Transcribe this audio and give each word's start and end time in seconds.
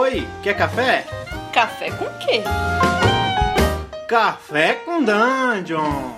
Oi, 0.00 0.24
quer 0.44 0.56
café? 0.56 1.04
Café 1.52 1.90
com 1.90 2.04
quê? 2.20 2.44
Café 4.06 4.74
com 4.74 5.02
Dungeon! 5.02 6.12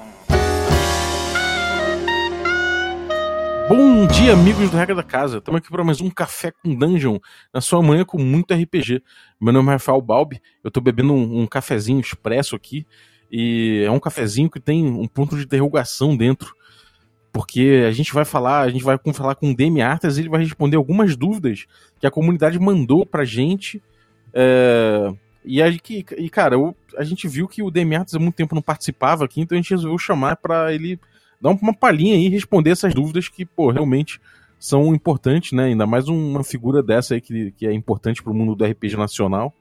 Bom 3.71 4.07
dia, 4.07 4.35
amigos 4.35 4.69
do 4.69 4.77
Regra 4.77 4.95
da 4.95 5.03
Casa. 5.03 5.39
Estamos 5.39 5.61
aqui 5.61 5.71
para 5.71 5.83
mais 5.83 5.99
um 6.03 6.11
Café 6.11 6.51
com 6.51 6.75
Dungeon, 6.75 7.19
na 7.55 7.63
sua 7.63 7.83
manhã 7.83 8.05
com 8.05 8.19
muito 8.19 8.53
RPG. 8.53 9.03
Meu 9.41 9.51
nome 9.51 9.71
é 9.71 9.73
Rafael 9.73 10.03
Balbi, 10.03 10.43
eu 10.63 10.69
estou 10.69 10.83
bebendo 10.83 11.15
um, 11.15 11.41
um 11.41 11.47
cafezinho 11.47 12.01
expresso 12.01 12.55
aqui, 12.55 12.87
e 13.33 13.83
é 13.87 13.91
um 13.91 13.99
cafezinho 13.99 14.51
que 14.51 14.61
tem 14.61 14.85
um 14.85 15.09
ponto 15.09 15.39
de 15.39 15.45
interrogação 15.45 16.15
dentro, 16.15 16.55
porque 17.33 17.85
a 17.87 17.93
gente 17.93 18.13
vai 18.13 18.25
falar, 18.25 18.61
a 18.63 18.69
gente 18.69 18.85
vai 18.85 18.99
falar 19.13 19.35
com 19.35 19.51
o 19.51 19.55
Demi 19.55 19.83
Artas 19.83 20.17
e 20.17 20.23
ele 20.23 20.29
vai 20.29 20.41
responder 20.41 20.77
algumas 20.77 21.17
dúvidas 21.17 21.67
que 21.99 22.07
a 22.07 22.11
comunidade 22.11 22.59
mandou 22.59 23.07
pra 23.07 23.25
gente. 23.25 23.83
É, 24.33 25.13
e, 25.45 25.63
a, 25.63 25.69
e, 25.69 26.31
cara, 26.31 26.55
eu, 26.55 26.77
a 26.97 27.05
gente 27.05 27.29
viu 27.29 27.47
que 27.47 27.63
o 27.63 27.71
Demi 27.71 27.95
Artas 27.95 28.15
há 28.15 28.19
muito 28.19 28.35
tempo 28.35 28.55
não 28.55 28.63
participava 28.63 29.25
aqui, 29.25 29.41
então 29.41 29.57
a 29.57 29.61
gente 29.61 29.71
resolveu 29.71 29.99
chamar 29.99 30.37
para 30.37 30.73
ele 30.75 30.99
dar 31.41 31.51
uma 31.51 31.75
palhinha 31.75 32.15
aí 32.15 32.27
e 32.27 32.31
responder 32.31 32.71
essas 32.71 32.95
dúvidas 32.95 33.29
que, 33.29 33.47
pô, 33.47 33.71
realmente 33.71 34.21
são 34.59 34.95
importantes, 34.95 35.53
né? 35.53 35.65
Ainda 35.65 35.87
mais 35.87 36.09
uma 36.09 36.45
figura 36.45 36.83
dessa 36.83 37.15
aí 37.15 37.21
que, 37.21 37.53
que 37.53 37.67
é 37.67 37.73
importante 37.73 38.23
pro 38.23 38.35
mundo 38.35 38.55
do 38.55 38.65
RPG 38.65 38.97
nacional. 38.97 39.55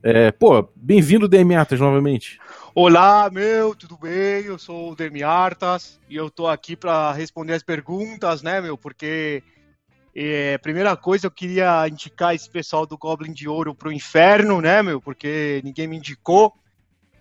É, 0.00 0.30
pô, 0.30 0.68
bem-vindo, 0.76 1.26
Demi 1.26 1.56
Artas, 1.56 1.80
novamente. 1.80 2.38
Olá, 2.72 3.28
meu, 3.30 3.74
tudo 3.74 3.98
bem? 3.98 4.44
Eu 4.44 4.56
sou 4.56 4.92
o 4.92 4.94
Demi 4.94 5.24
Artas 5.24 5.98
e 6.08 6.14
eu 6.14 6.30
tô 6.30 6.46
aqui 6.46 6.76
para 6.76 7.12
responder 7.12 7.54
as 7.54 7.64
perguntas, 7.64 8.40
né, 8.40 8.60
meu? 8.60 8.78
Porque, 8.78 9.42
é, 10.14 10.56
primeira 10.58 10.96
coisa, 10.96 11.26
eu 11.26 11.30
queria 11.32 11.88
indicar 11.88 12.32
esse 12.32 12.48
pessoal 12.48 12.86
do 12.86 12.96
Goblin 12.96 13.32
de 13.32 13.48
Ouro 13.48 13.74
pro 13.74 13.90
inferno, 13.90 14.60
né, 14.60 14.84
meu? 14.84 15.00
Porque 15.00 15.60
ninguém 15.64 15.88
me 15.88 15.96
indicou. 15.96 16.54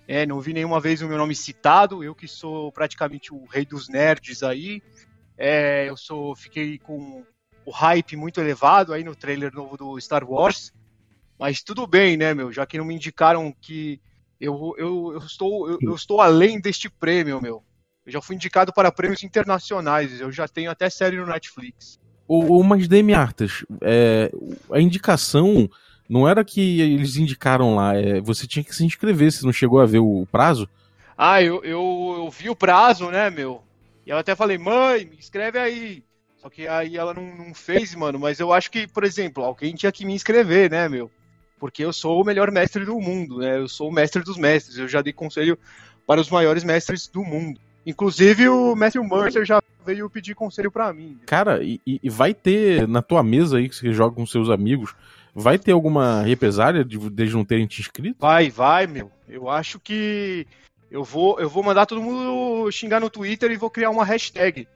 É, 0.07 0.27
não 0.27 0.39
vi 0.39 0.53
nenhuma 0.53 0.79
vez 0.79 1.01
o 1.01 1.07
meu 1.07 1.17
nome 1.17 1.33
citado. 1.33 2.03
Eu 2.03 2.13
que 2.13 2.27
sou 2.27 2.71
praticamente 2.71 3.33
o 3.33 3.43
rei 3.45 3.65
dos 3.65 3.89
nerds 3.89 4.43
aí. 4.43 4.83
É, 5.35 5.89
eu 5.89 5.97
sou, 5.97 6.35
fiquei 6.35 6.77
com 6.77 7.25
o 7.65 7.71
hype 7.71 8.15
muito 8.15 8.39
elevado 8.39 8.93
aí 8.93 9.03
no 9.03 9.15
trailer 9.15 9.51
novo 9.51 9.75
do 9.75 9.99
Star 9.99 10.23
Wars. 10.23 10.71
Mas 11.37 11.61
tudo 11.61 11.85
bem, 11.85 12.17
né, 12.17 12.33
meu? 12.33 12.51
Já 12.51 12.65
que 12.65 12.77
não 12.77 12.85
me 12.85 12.95
indicaram 12.95 13.53
que 13.61 13.99
eu, 14.39 14.73
eu, 14.77 15.11
eu, 15.13 15.17
estou, 15.19 15.69
eu, 15.69 15.77
eu, 15.81 15.95
estou 15.95 16.21
além 16.21 16.59
deste 16.59 16.89
prêmio, 16.89 17.41
meu. 17.41 17.63
Eu 18.05 18.11
já 18.11 18.21
fui 18.21 18.35
indicado 18.35 18.73
para 18.73 18.91
prêmios 18.91 19.23
internacionais. 19.23 20.19
Eu 20.19 20.31
já 20.31 20.47
tenho 20.47 20.71
até 20.71 20.89
série 20.89 21.17
no 21.17 21.25
Netflix. 21.25 21.99
O, 22.27 22.59
o 22.59 22.63
mas 22.63 22.87
Demi 22.87 23.13
Artas, 23.13 23.65
é, 23.81 24.31
a 24.71 24.79
indicação 24.79 25.69
não 26.09 26.27
era 26.27 26.43
que 26.43 26.81
eles 26.81 27.17
indicaram 27.17 27.75
lá, 27.75 27.95
é, 27.95 28.19
você 28.21 28.47
tinha 28.47 28.63
que 28.63 28.75
se 28.75 28.85
inscrever, 28.85 29.31
você 29.31 29.45
não 29.45 29.53
chegou 29.53 29.79
a 29.79 29.85
ver 29.85 29.99
o, 29.99 30.27
prazo? 30.31 30.69
Ah, 31.17 31.41
eu, 31.41 31.63
eu, 31.63 32.15
eu, 32.17 32.29
vi 32.29 32.49
o 32.49 32.55
prazo, 32.55 33.09
né, 33.09 33.29
meu? 33.29 33.63
E 34.05 34.09
eu 34.09 34.17
até 34.17 34.35
falei, 34.35 34.57
mãe, 34.57 35.05
me 35.05 35.17
inscreve 35.17 35.57
aí. 35.57 36.03
Só 36.37 36.49
que 36.49 36.67
aí 36.67 36.95
ela 36.95 37.13
não, 37.13 37.35
não 37.35 37.53
fez, 37.53 37.95
mano. 37.95 38.19
Mas 38.19 38.39
eu 38.39 38.53
acho 38.53 38.69
que, 38.69 38.87
por 38.87 39.03
exemplo, 39.03 39.43
alguém 39.43 39.73
tinha 39.73 39.91
que 39.91 40.05
me 40.05 40.13
inscrever, 40.13 40.69
né, 40.69 40.87
meu? 40.87 41.11
Porque 41.59 41.83
eu 41.83 41.91
sou 41.91 42.21
o 42.21 42.25
melhor 42.25 42.51
mestre 42.51 42.85
do 42.85 42.99
mundo, 42.99 43.39
né? 43.39 43.57
Eu 43.57 43.67
sou 43.67 43.89
o 43.89 43.93
mestre 43.93 44.23
dos 44.23 44.37
mestres. 44.37 44.77
Eu 44.77 44.87
já 44.87 45.01
dei 45.01 45.13
conselho 45.13 45.57
para 46.05 46.21
os 46.21 46.29
maiores 46.29 46.63
mestres 46.63 47.07
do 47.07 47.23
mundo. 47.23 47.59
Inclusive 47.85 48.49
o 48.49 48.75
Matthew 48.75 49.03
Mercer 49.03 49.45
já 49.45 49.61
veio 49.85 50.09
pedir 50.09 50.35
conselho 50.35 50.69
para 50.69 50.91
mim. 50.91 51.17
Cara, 51.25 51.63
e, 51.63 51.79
e, 51.85 52.09
vai 52.09 52.33
ter 52.33 52.85
na 52.85 53.01
tua 53.01 53.23
mesa 53.23 53.57
aí 53.57 53.69
que 53.69 53.75
você 53.75 53.93
joga 53.93 54.13
com 54.13 54.25
seus 54.25 54.49
amigos, 54.49 54.93
vai 55.33 55.57
ter 55.57 55.71
alguma 55.71 56.21
represália 56.21 56.83
de 56.83 56.97
eles 56.97 57.33
não 57.33 57.45
terem 57.45 57.65
te 57.65 57.79
inscrito? 57.79 58.17
Vai, 58.19 58.49
vai, 58.49 58.87
meu. 58.87 59.09
Eu 59.27 59.49
acho 59.49 59.79
que 59.79 60.45
eu 60.91 61.03
vou, 61.03 61.39
eu 61.39 61.49
vou 61.49 61.63
mandar 61.63 61.85
todo 61.85 62.01
mundo 62.01 62.69
xingar 62.71 62.99
no 62.99 63.09
Twitter 63.09 63.51
e 63.51 63.57
vou 63.57 63.69
criar 63.69 63.89
uma 63.89 64.03
hashtag. 64.03 64.67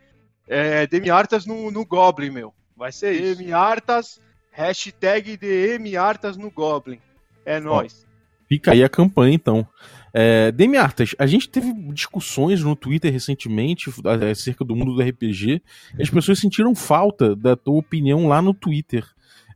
É, 0.48 0.88
Demiartas 0.88 1.46
no, 1.46 1.70
no 1.70 1.86
Goblin, 1.86 2.30
meu. 2.30 2.54
Vai 2.78 2.94
ser 2.94 3.12
isso. 3.12 3.38
Demiartas 3.38 4.22
Hashtag 4.52 5.38
DMArtas 5.38 6.38
no 6.38 6.52
Goblin. 6.52 7.00
É 7.46 7.60
nóis. 7.60 8.06
Fica 8.48 8.74
aí 8.74 8.84
a 8.84 8.90
campanha, 8.90 9.34
então. 9.34 9.66
É, 10.14 10.52
Demi 10.52 10.76
Artas, 10.76 11.16
a 11.18 11.26
gente 11.26 11.48
teve 11.48 11.72
discussões 11.94 12.62
no 12.62 12.76
Twitter 12.76 13.12
recentemente 13.12 13.90
acerca 14.30 14.66
do 14.66 14.76
mundo 14.76 14.94
do 14.94 15.02
RPG 15.02 15.62
e 15.98 16.02
as 16.02 16.10
pessoas 16.10 16.40
sentiram 16.40 16.76
falta 16.76 17.34
da 17.34 17.56
tua 17.56 17.80
opinião 17.80 18.28
lá 18.28 18.42
no 18.42 18.54
Twitter. 18.54 19.06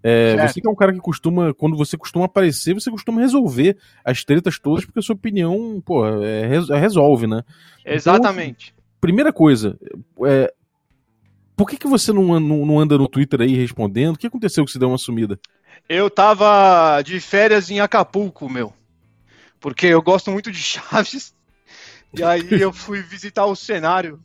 É, 0.02 0.48
você 0.48 0.62
que 0.62 0.68
é 0.68 0.70
um 0.70 0.76
cara 0.76 0.94
que 0.94 1.00
costuma, 1.00 1.54
quando 1.54 1.76
você 1.76 1.98
costuma 1.98 2.26
aparecer, 2.26 2.74
você 2.74 2.92
costuma 2.92 3.20
resolver 3.20 3.76
as 4.04 4.24
tretas 4.24 4.60
todas, 4.60 4.86
porque 4.86 5.00
a 5.00 5.02
sua 5.02 5.16
opinião, 5.16 5.82
pô, 5.84 6.06
é, 6.24 6.48
resolve, 6.80 7.28
né? 7.28 7.44
Exatamente. 7.84 8.72
Então, 8.72 8.86
primeira 9.02 9.34
coisa, 9.34 9.78
é, 10.26 10.54
por 11.56 11.70
que, 11.70 11.78
que 11.78 11.88
você 11.88 12.12
não, 12.12 12.40
não, 12.40 12.66
não, 12.66 12.80
anda 12.80 12.98
no 12.98 13.08
Twitter 13.08 13.42
aí 13.42 13.56
respondendo? 13.56 14.16
O 14.16 14.18
que 14.18 14.28
aconteceu 14.28 14.66
que 14.66 14.72
você 14.72 14.80
deu 14.80 14.90
uma 14.90 14.98
sumida? 14.98 15.40
Eu 15.88 16.10
tava 16.10 17.02
de 17.02 17.20
férias 17.20 17.70
em 17.70 17.80
Acapulco, 17.80 18.50
meu. 18.50 18.74
Porque 19.60 19.88
eu 19.88 20.02
gosto 20.02 20.32
muito 20.32 20.52
de 20.52 20.60
Chaves. 20.60 21.34
E 22.14 22.24
aí 22.24 22.48
eu 22.62 22.74
fui 22.74 23.02
visitar 23.02 23.46
o 23.46 23.56
cenário. 23.56 24.20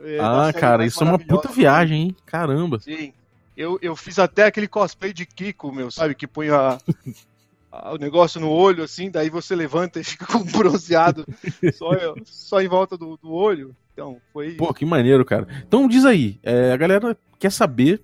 É, 0.00 0.18
ah, 0.20 0.52
cara, 0.52 0.84
isso 0.84 1.02
é 1.02 1.06
uma 1.06 1.18
puta 1.18 1.48
viagem, 1.48 2.02
hein? 2.02 2.16
Caramba. 2.24 2.80
Sim. 2.80 3.12
Eu, 3.56 3.78
eu 3.82 3.94
fiz 3.94 4.18
até 4.18 4.46
aquele 4.46 4.66
cosplay 4.66 5.12
de 5.12 5.26
Kiko, 5.26 5.70
meu, 5.70 5.90
sabe? 5.90 6.14
Que 6.14 6.26
põe 6.26 6.48
a, 6.48 6.78
a, 7.70 7.92
o 7.92 7.96
negócio 7.98 8.40
no 8.40 8.48
olho, 8.48 8.82
assim, 8.82 9.10
daí 9.10 9.28
você 9.28 9.54
levanta 9.54 10.00
e 10.00 10.04
fica 10.04 10.24
com 10.26 10.42
bronzeado 10.42 11.26
só, 11.74 11.90
só 12.24 12.60
em 12.62 12.68
volta 12.68 12.96
do, 12.96 13.18
do 13.18 13.30
olho. 13.30 13.76
Então, 13.92 14.20
foi. 14.32 14.52
Pô, 14.52 14.72
que 14.72 14.84
maneiro, 14.84 15.24
cara. 15.24 15.46
Então 15.66 15.88
diz 15.88 16.04
aí, 16.04 16.38
é, 16.42 16.72
a 16.72 16.76
galera 16.76 17.16
quer 17.38 17.50
saber 17.50 18.02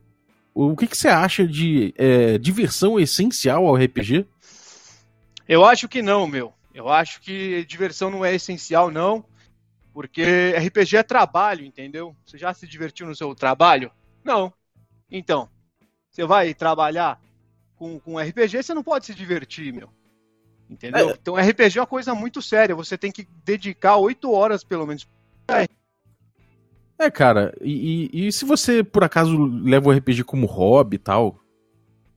o 0.55 0.75
que, 0.75 0.87
que 0.87 0.97
você 0.97 1.09
acha 1.09 1.47
de 1.47 1.93
é, 1.99 2.39
diversão 2.39 2.99
essencial 2.99 3.67
ao 3.67 3.77
RPG? 3.77 4.27
Eu 5.47 5.65
acho 5.65 5.87
que 5.87 6.01
não, 6.01 6.27
meu. 6.27 6.53
Eu 6.75 6.89
acho 6.89 7.21
que 7.21 7.65
diversão 7.67 8.11
não 8.11 8.25
é 8.25 8.35
essencial, 8.35 8.91
não. 8.91 9.25
Porque 9.93 10.55
RPG 10.57 10.97
é 10.97 11.03
trabalho, 11.03 11.65
entendeu? 11.65 12.17
Você 12.25 12.39
já 12.39 12.53
se 12.55 12.67
divertiu 12.67 13.07
no 13.07 13.15
seu 13.15 13.35
trabalho? 13.35 13.91
Não. 14.25 14.53
Então, 15.11 15.49
você 16.11 16.25
vai 16.25 16.55
trabalhar 16.55 17.21
com, 17.77 18.01
com 18.01 18.19
RPG, 18.19 18.63
você 18.63 18.75
não 18.75 18.83
pode 18.83 19.07
se 19.07 19.15
divertir, 19.15 19.73
meu. 19.73 19.91
Entendeu? 20.69 21.11
É. 21.11 21.13
Então, 21.13 21.37
RPG 21.37 21.79
é 21.79 21.81
uma 21.83 21.87
coisa 21.87 22.15
muito 22.15 22.41
séria. 22.41 22.75
Você 22.75 22.99
tem 22.99 23.13
que 23.13 23.29
dedicar 23.45 23.97
oito 23.97 24.33
horas, 24.33 24.65
pelo 24.65 24.87
menos, 24.87 25.07
é, 26.99 27.11
cara, 27.11 27.55
e, 27.61 28.11
e, 28.12 28.27
e, 28.27 28.33
se 28.33 28.45
você 28.45 28.83
por 28.83 29.05
acaso 29.05 29.37
leva 29.37 29.89
o 29.89 29.93
RPG 29.93 30.25
como 30.25 30.47
hobby 30.47 30.97
e 30.97 30.99
tal? 30.99 31.39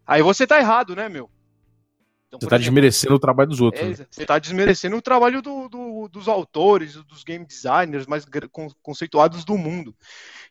Aí 0.05 0.21
você 0.21 0.47
tá 0.47 0.59
errado, 0.59 0.95
né, 0.95 1.09
meu? 1.09 1.29
Então, 2.27 2.39
você 2.39 2.47
tá 2.47 2.55
exemplo, 2.55 2.75
desmerecendo 2.75 3.15
o 3.15 3.19
trabalho 3.19 3.49
dos 3.49 3.59
outros. 3.59 3.83
É, 3.83 4.01
né? 4.01 4.07
Você 4.09 4.25
tá 4.25 4.37
desmerecendo 4.37 4.95
o 4.95 5.01
trabalho 5.01 5.41
do, 5.41 5.67
do, 5.67 6.07
dos 6.07 6.27
autores, 6.27 6.95
dos 7.03 7.23
game 7.23 7.45
designers 7.45 8.05
mais 8.05 8.23
conceituados 8.81 9.43
do 9.43 9.57
mundo. 9.57 9.95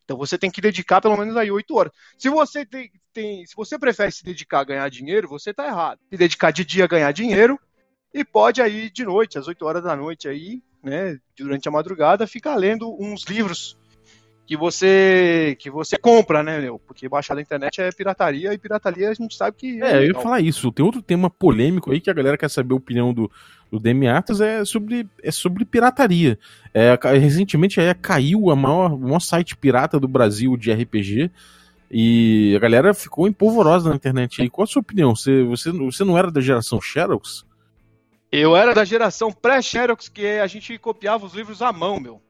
Então 0.05 0.17
você 0.17 0.37
tem 0.37 0.51
que 0.51 0.61
dedicar 0.61 1.01
pelo 1.01 1.17
menos 1.17 1.37
aí 1.37 1.51
oito 1.51 1.77
horas. 1.77 1.93
Se 2.19 2.29
você 2.29 2.67
tem, 2.67 2.91
tem, 3.13 3.47
se 3.47 3.55
você 3.55 3.79
prefere 3.79 4.11
se 4.11 4.25
dedicar 4.25 4.61
a 4.61 4.65
ganhar 4.65 4.89
dinheiro, 4.89 5.29
você 5.29 5.55
tá 5.55 5.67
errado. 5.67 6.01
Se 6.11 6.17
dedicar 6.17 6.51
de 6.51 6.65
dia 6.65 6.85
a 6.85 6.89
ganhar 6.89 7.13
dinheiro 7.13 7.59
e 8.13 8.25
pode 8.25 8.61
aí 8.61 8.91
de 8.91 9.05
noite, 9.05 9.39
às 9.39 9.47
8 9.47 9.65
horas 9.65 9.85
da 9.85 9.95
noite 9.95 10.29
aí, 10.29 10.63
né, 10.83 11.19
durante 11.37 11.69
a 11.69 11.73
madrugada, 11.73 12.27
ficar 12.27 12.55
lendo 12.57 12.95
uns 13.01 13.25
livros 13.25 13.77
que 14.49 14.57
você 14.57 15.55
que 15.59 15.71
você 15.71 15.99
compra, 15.99 16.43
né, 16.43 16.59
meu? 16.59 16.79
Porque 16.79 17.07
baixar 17.07 17.35
da 17.35 17.43
internet 17.43 17.83
é 17.83 17.93
pirataria 17.93 18.55
e 18.55 18.59
pirataria 18.59 19.11
a 19.11 19.15
gente 19.15 19.37
sabe 19.37 19.55
que. 19.59 19.83
É, 19.83 19.93
é 19.93 19.99
eu 19.99 20.07
ia 20.07 20.15
falar 20.15 20.41
isso. 20.41 20.73
Tem 20.73 20.83
outro 20.83 21.03
tema 21.03 21.29
polêmico 21.29 21.93
aí 21.93 22.01
que 22.01 22.09
a 22.09 22.15
galera 22.15 22.39
quer 22.39 22.49
saber 22.49 22.73
a 22.73 22.77
opinião 22.77 23.13
do, 23.13 23.31
do 23.71 23.79
Demi 23.79 24.09
Artas 24.09 24.41
é 24.41 24.65
sobre, 24.65 25.07
é 25.23 25.31
sobre 25.31 25.67
pirataria. 25.67 26.39
É, 26.73 26.99
recentemente 27.19 27.79
aí 27.79 27.93
caiu 27.95 28.51
a 28.51 28.57
maior, 28.57 28.95
o 28.95 28.99
maior 28.99 29.21
site 29.21 29.55
pirata 29.55 30.01
do 30.01 30.09
Brasil 30.09 30.57
de 30.57 30.73
RPG. 30.73 31.31
E 31.91 32.55
a 32.57 32.59
galera 32.59 32.95
ficou 32.95 33.29
empolvorosa 33.29 33.91
na 33.91 33.97
internet 33.97 34.41
aí. 34.41 34.49
Qual 34.49 34.65
a 34.65 34.67
sua 34.67 34.81
opinião? 34.81 35.15
Você, 35.15 35.43
você, 35.43 35.71
você 35.71 36.05
não 36.05 36.17
era 36.17 36.31
da 36.31 36.41
geração 36.41 36.81
Xerox? 36.81 37.45
Eu 38.31 38.55
era 38.55 38.75
da 38.75 38.85
geração 38.85 39.33
pré-Xerox, 39.33 40.09
que 40.09 40.27
a 40.27 40.47
gente 40.47 40.77
copiava 40.79 41.25
os 41.25 41.35
livros 41.35 41.63
à 41.63 41.73
mão, 41.73 41.99
meu. 41.99 42.23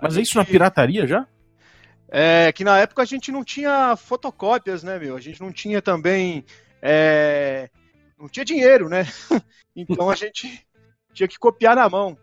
Mas 0.00 0.16
é 0.16 0.22
isso 0.22 0.38
na 0.38 0.44
pirataria 0.44 1.06
já? 1.06 1.26
É 2.08 2.50
que 2.52 2.64
na 2.64 2.78
época 2.78 3.02
a 3.02 3.04
gente 3.04 3.30
não 3.30 3.44
tinha 3.44 3.94
fotocópias, 3.96 4.82
né, 4.82 4.98
meu? 4.98 5.14
A 5.14 5.20
gente 5.20 5.40
não 5.40 5.52
tinha 5.52 5.82
também. 5.82 6.44
É... 6.80 7.68
Não 8.18 8.28
tinha 8.28 8.44
dinheiro, 8.44 8.88
né? 8.88 9.06
então 9.76 10.10
a 10.10 10.14
gente 10.14 10.66
tinha 11.12 11.28
que 11.28 11.38
copiar 11.38 11.76
na 11.76 11.88
mão. 11.88 12.16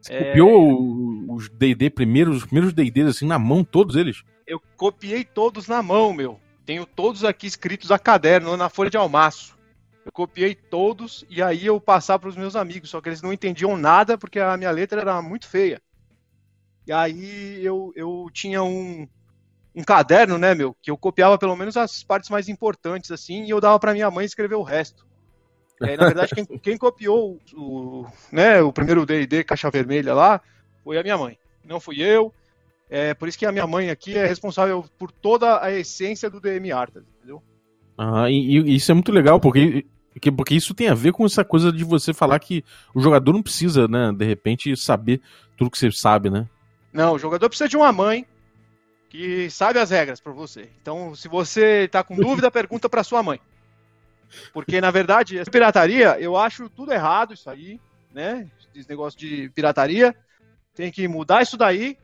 Você 0.00 0.14
é... 0.14 0.24
copiou 0.24 1.34
os 1.34 1.48
DD 1.50 1.90
primeiros, 1.90 2.38
os 2.38 2.44
primeiros 2.44 2.72
DDs 2.72 3.08
assim 3.08 3.26
na 3.26 3.38
mão, 3.38 3.64
todos 3.64 3.96
eles? 3.96 4.22
Eu 4.46 4.62
copiei 4.76 5.24
todos 5.24 5.66
na 5.66 5.82
mão, 5.82 6.14
meu. 6.14 6.40
Tenho 6.64 6.86
todos 6.86 7.24
aqui 7.24 7.46
escritos 7.46 7.90
a 7.90 7.98
caderno, 7.98 8.56
na 8.56 8.68
folha 8.68 8.90
de 8.90 8.96
almaço. 8.96 9.57
Eu 10.08 10.12
copiei 10.12 10.54
todos 10.54 11.22
e 11.28 11.42
aí 11.42 11.66
eu 11.66 11.78
passava 11.78 12.20
para 12.20 12.30
os 12.30 12.36
meus 12.36 12.56
amigos, 12.56 12.88
só 12.88 12.98
que 12.98 13.10
eles 13.10 13.20
não 13.20 13.30
entendiam 13.30 13.76
nada 13.76 14.16
porque 14.16 14.40
a 14.40 14.56
minha 14.56 14.70
letra 14.70 15.02
era 15.02 15.20
muito 15.20 15.46
feia. 15.46 15.82
E 16.86 16.92
aí 16.92 17.62
eu, 17.62 17.92
eu 17.94 18.26
tinha 18.32 18.62
um, 18.62 19.06
um 19.74 19.84
caderno, 19.84 20.38
né, 20.38 20.54
meu, 20.54 20.74
que 20.80 20.90
eu 20.90 20.96
copiava 20.96 21.36
pelo 21.36 21.54
menos 21.54 21.76
as 21.76 22.02
partes 22.02 22.30
mais 22.30 22.48
importantes, 22.48 23.10
assim, 23.10 23.44
e 23.44 23.50
eu 23.50 23.60
dava 23.60 23.78
para 23.78 23.92
minha 23.92 24.10
mãe 24.10 24.24
escrever 24.24 24.54
o 24.54 24.62
resto. 24.62 25.06
Na 25.78 26.06
verdade, 26.06 26.34
quem, 26.34 26.46
quem 26.58 26.78
copiou 26.78 27.38
o, 27.52 28.06
né, 28.32 28.62
o 28.62 28.72
primeiro 28.72 29.04
D&D 29.04 29.44
Caixa 29.44 29.70
Vermelha 29.70 30.14
lá 30.14 30.40
foi 30.82 30.96
a 30.96 31.02
minha 31.02 31.18
mãe. 31.18 31.38
Não 31.62 31.78
fui 31.78 32.00
eu. 32.00 32.32
É 32.88 33.12
por 33.12 33.28
isso 33.28 33.38
que 33.38 33.44
a 33.44 33.52
minha 33.52 33.66
mãe 33.66 33.90
aqui 33.90 34.16
é 34.16 34.26
responsável 34.26 34.86
por 34.98 35.12
toda 35.12 35.62
a 35.62 35.70
essência 35.70 36.30
do 36.30 36.40
DM 36.40 36.72
Artas, 36.72 37.04
entendeu? 37.18 37.42
Ah, 37.98 38.30
e, 38.30 38.58
e 38.58 38.76
isso 38.76 38.90
é 38.90 38.94
muito 38.94 39.12
legal, 39.12 39.38
porque 39.38 39.84
porque, 40.36 40.54
isso 40.54 40.74
tem 40.74 40.88
a 40.88 40.94
ver 40.94 41.12
com 41.12 41.24
essa 41.24 41.44
coisa 41.44 41.72
de 41.72 41.84
você 41.84 42.12
falar 42.12 42.38
que 42.38 42.64
o 42.94 43.00
jogador 43.00 43.32
não 43.32 43.42
precisa, 43.42 43.86
né, 43.86 44.12
de 44.12 44.24
repente, 44.24 44.76
saber 44.76 45.20
tudo 45.56 45.70
que 45.70 45.78
você 45.78 45.90
sabe, 45.90 46.30
né? 46.30 46.46
Não, 46.92 47.14
o 47.14 47.18
jogador 47.18 47.48
precisa 47.48 47.68
de 47.68 47.76
uma 47.76 47.92
mãe 47.92 48.26
que 49.08 49.48
sabe 49.50 49.78
as 49.78 49.90
regras 49.90 50.20
para 50.20 50.32
você. 50.32 50.68
Então, 50.80 51.14
se 51.14 51.28
você 51.28 51.88
tá 51.88 52.02
com 52.02 52.16
dúvida, 52.16 52.50
pergunta 52.50 52.88
para 52.88 53.04
sua 53.04 53.22
mãe. 53.22 53.40
Porque, 54.52 54.80
na 54.80 54.90
verdade, 54.90 55.38
essa 55.38 55.50
pirataria, 55.50 56.18
eu 56.20 56.36
acho 56.36 56.68
tudo 56.68 56.92
errado 56.92 57.32
isso 57.34 57.48
aí, 57.48 57.80
né? 58.12 58.46
Esse 58.74 58.88
negócio 58.88 59.18
de 59.18 59.50
pirataria. 59.54 60.14
Tem 60.74 60.92
que 60.92 61.08
mudar 61.08 61.42
isso 61.42 61.56
daí 61.56 61.96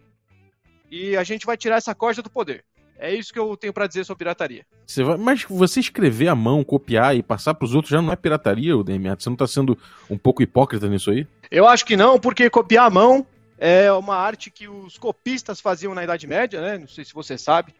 e 0.90 1.17
a 1.17 1.22
gente 1.22 1.46
vai 1.46 1.56
tirar 1.56 1.76
essa 1.76 1.94
corda 1.94 2.22
do 2.22 2.31
poder. 2.31 2.64
É 3.05 3.15
isso 3.15 3.35
que 3.35 3.39
eu 3.39 3.55
tenho 3.55 3.71
para 3.71 3.87
dizer 3.87 4.03
sobre 4.03 4.25
pirataria. 4.25 4.65
Você 4.87 5.05
vai, 5.05 5.19
mas 5.19 5.45
você 5.45 5.79
escrever 5.79 6.29
à 6.29 6.35
mão, 6.35 6.65
copiar 6.65 7.15
e 7.15 7.23
passar 7.23 7.53
para 7.53 7.67
os 7.67 7.75
outros 7.75 7.91
já 7.91 8.01
não 8.01 8.11
é 8.11 8.17
pirataria, 8.17 8.75
o 8.75 8.83
DMA? 8.83 9.15
Você 9.19 9.29
não 9.29 9.35
está 9.35 9.47
sendo 9.47 9.79
um 10.09 10.17
pouco 10.17 10.43
hipócrita 10.43 10.89
nisso 10.89 11.11
aí? 11.11 11.27
Eu 11.51 11.69
acho 11.69 11.85
que 11.85 11.99
não, 11.99 12.19
porque 12.19 12.49
copiar 12.49 12.87
à 12.87 12.91
mão 12.91 13.27
é 13.59 13.93
uma 13.93 14.17
arte 14.17 14.51
que 14.51 14.67
os 14.67 14.97
copistas 14.97 15.61
faziam 15.61 15.95
na 15.95 16.03
Idade 16.03 16.27
Média, 16.27 16.62
né? 16.62 16.79
Não 16.79 16.89
sei 16.89 17.05
se 17.05 17.12
você 17.12 17.37
sabe. 17.37 17.75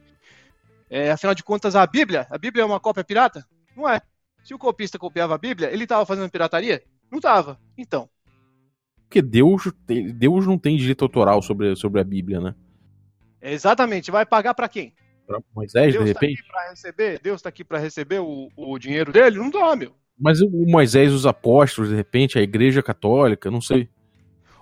É, 0.91 1.11
afinal 1.11 1.35
de 1.35 1.43
contas, 1.43 1.75
a 1.75 1.87
Bíblia, 1.87 2.27
a 2.29 2.37
Bíblia 2.37 2.63
é 2.63 2.67
uma 2.67 2.79
cópia 2.79 3.03
pirata? 3.03 3.47
Não 3.75 3.89
é. 3.89 4.03
Se 4.45 4.53
o 4.53 4.59
copista 4.59 4.99
copiava 4.99 5.37
a 5.37 5.39
Bíblia, 5.39 5.73
ele 5.73 5.85
estava 5.85 6.05
fazendo 6.05 6.31
pirataria? 6.31 6.83
Não 7.11 7.17
estava. 7.17 7.59
Então. 7.79 8.11
Porque 9.09 9.23
Deus, 9.23 9.73
Deus 9.87 10.47
não 10.47 10.59
tem 10.59 10.77
direito 10.77 11.03
autoral 11.03 11.41
sobre, 11.41 11.75
sobre 11.77 11.99
a 11.99 12.05
Bíblia, 12.05 12.43
né? 12.43 12.55
Exatamente. 13.41 14.11
Vai 14.11 14.27
pagar 14.27 14.53
para 14.53 14.69
quem? 14.69 14.93
Pra 15.27 15.41
Moisés, 15.55 15.93
Deus 15.93 16.05
de 16.05 16.15
tá 16.15 16.21
repente? 16.21 16.41
aqui 16.41 16.49
pra 16.49 16.71
receber? 16.71 17.21
Deus 17.21 17.43
tá 17.43 17.49
aqui 17.49 17.65
para 17.65 17.79
receber 17.79 18.21
o, 18.21 18.51
o 18.57 18.79
dinheiro 18.79 19.13
dele? 19.13 19.39
Não 19.39 19.51
dá, 19.51 19.75
meu. 19.75 19.95
Mas 20.19 20.41
o 20.41 20.49
Moisés, 20.51 21.13
os 21.13 21.27
apóstolos, 21.27 21.91
de 21.91 21.97
repente, 21.97 22.39
a 22.39 22.43
igreja 22.43 22.83
católica, 22.83 23.51
não 23.51 23.61
sei. 23.61 23.89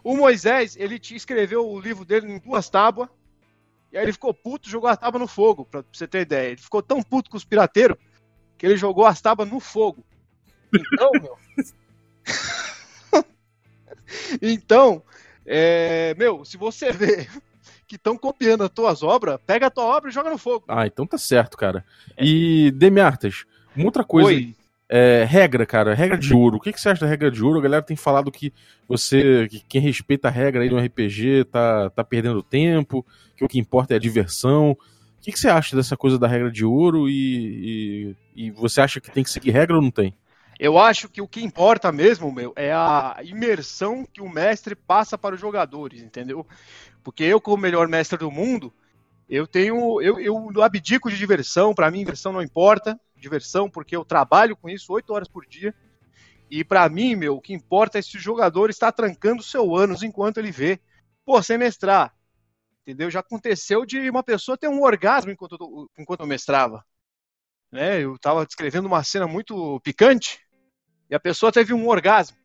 O 0.03 0.17
Moisés, 0.17 0.77
ele 0.77 0.99
te 0.99 1.15
escreveu 1.15 1.69
o 1.69 1.81
livro 1.81 2.05
dele 2.05 2.33
em 2.33 2.39
duas 2.39 2.69
tábuas. 2.69 3.09
E 3.93 3.99
aí 3.99 4.05
ele 4.05 4.13
ficou 4.13 4.33
puto, 4.33 4.71
jogou 4.71 4.89
a 4.89 4.97
tábua 4.97 5.21
no 5.21 5.29
fogo, 5.29 5.67
pra 5.67 5.85
você 5.93 6.09
ter 6.09 6.23
ideia. 6.23 6.49
Ele 6.49 6.61
ficou 6.61 6.83
tão 6.83 7.03
puto 7.03 7.29
com 7.29 7.37
os 7.37 7.45
pirateiros 7.45 7.99
que 8.57 8.65
ele 8.65 8.77
jogou 8.77 9.05
as 9.05 9.21
tábuas 9.21 9.51
no 9.51 9.61
fogo. 9.61 10.05
Então, 10.75 11.11
meu. 11.13 11.37
então, 14.41 15.03
é, 15.45 16.15
meu, 16.15 16.45
se 16.45 16.57
você 16.57 16.91
vê 16.91 17.29
que 17.93 17.97
estão 17.97 18.17
copiando 18.17 18.65
as 18.65 18.71
tuas 18.71 19.03
obras, 19.03 19.39
pega 19.47 19.67
a 19.67 19.71
tua 19.71 19.85
obra 19.85 20.09
e 20.09 20.13
joga 20.13 20.31
no 20.31 20.39
fogo. 20.39 20.65
Ah, 20.67 20.87
então 20.87 21.07
tá 21.07 21.19
certo, 21.19 21.59
cara. 21.59 21.85
E, 22.19 22.71
Demiartas, 22.75 23.45
uma 23.77 23.85
outra 23.85 24.03
coisa. 24.03 24.29
Oi. 24.29 24.55
É, 24.89 25.25
regra, 25.25 25.65
cara, 25.67 25.95
regra 25.95 26.17
de 26.17 26.35
ouro. 26.35 26.57
O 26.57 26.61
que, 26.61 26.73
que 26.73 26.81
você 26.81 26.89
acha 26.89 27.03
da 27.03 27.07
regra 27.07 27.31
de 27.31 27.43
ouro? 27.43 27.59
A 27.59 27.63
galera 27.63 27.83
tem 27.83 27.97
falado 27.97 28.31
que 28.31 28.53
você, 28.89 29.47
que 29.49 29.61
quem 29.69 29.81
respeita 29.81 30.29
a 30.29 30.31
regra 30.31 30.63
aí 30.63 30.71
do 30.71 30.79
RPG 30.79 31.45
tá, 31.51 31.91
tá 31.91 32.05
perdendo 32.05 32.43
tempo, 32.43 33.05
que 33.37 33.45
o 33.45 33.49
que 33.49 33.59
importa 33.59 33.95
é 33.95 33.97
a 33.97 34.01
diversão. 34.01 34.71
O 34.71 34.77
que, 35.21 35.33
que 35.33 35.39
você 35.39 35.49
acha 35.49 35.77
dessa 35.77 35.97
coisa 35.97 36.19
da 36.19 36.27
regra 36.27 36.51
de 36.51 36.65
ouro 36.65 37.09
e, 37.09 38.15
e, 38.37 38.47
e 38.47 38.51
você 38.51 38.81
acha 38.81 39.01
que 39.01 39.11
tem 39.11 39.25
que 39.25 39.31
seguir 39.31 39.51
regra 39.51 39.77
ou 39.77 39.83
não 39.83 39.91
tem? 39.91 40.15
Eu 40.65 40.79
acho 40.79 41.09
que 41.09 41.21
o 41.21 41.27
que 41.27 41.43
importa 41.43 41.91
mesmo, 41.91 42.31
meu, 42.31 42.53
é 42.55 42.73
a 42.73 43.17
imersão 43.25 44.07
que 44.07 44.21
o 44.21 44.29
mestre 44.29 44.77
passa 44.77 45.19
para 45.19 45.35
os 45.35 45.41
jogadores, 45.41 46.01
entendeu? 46.01 46.47
Porque 47.03 47.25
eu, 47.25 47.41
como 47.41 47.61
melhor 47.61 47.89
mestre 47.89 48.17
do 48.17 48.31
mundo, 48.31 48.73
eu 49.29 49.45
tenho. 49.45 50.01
Eu, 50.01 50.21
eu 50.21 50.63
abdico 50.63 51.11
de 51.11 51.19
diversão, 51.19 51.75
para 51.75 51.91
mim, 51.91 51.99
diversão 51.99 52.33
não 52.33 52.41
importa. 52.41 52.97
Diversão, 53.17 53.69
porque 53.69 53.97
eu 53.97 54.05
trabalho 54.05 54.57
com 54.57 54.69
isso 54.69 54.93
oito 54.93 55.13
horas 55.13 55.27
por 55.27 55.45
dia. 55.45 55.75
E 56.49 56.63
para 56.63 56.89
mim, 56.89 57.17
meu, 57.17 57.39
o 57.39 57.41
que 57.41 57.53
importa 57.53 57.99
é 57.99 58.03
se 58.03 58.17
o 58.17 58.21
jogador 58.21 58.71
está 58.71 58.93
trancando 58.93 59.43
seu 59.43 59.75
ânus 59.75 60.05
enquanto 60.05 60.39
ele 60.39 60.53
vê. 60.53 60.79
Pô, 61.25 61.43
sem 61.43 61.59
mestrar. 61.59 62.15
Entendeu? 62.83 63.11
Já 63.11 63.19
aconteceu 63.19 63.85
de 63.85 64.09
uma 64.09 64.23
pessoa 64.23 64.57
ter 64.57 64.69
um 64.69 64.85
orgasmo 64.85 65.33
enquanto 65.33 65.91
enquanto 65.99 66.21
eu 66.21 66.27
mestrava. 66.29 66.85
Né? 67.73 68.01
Eu 68.01 68.15
estava 68.15 68.47
descrevendo 68.47 68.87
uma 68.87 69.03
cena 69.03 69.27
muito 69.27 69.81
picante 69.81 70.39
e 71.13 71.15
a 71.15 71.21
pessoa 71.21 71.53
teve 71.53 71.75
um 71.75 71.87
orgasmo. 71.87 72.39